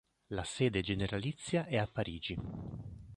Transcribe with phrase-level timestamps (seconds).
[0.31, 2.35] La sede generalizia è a Parigi.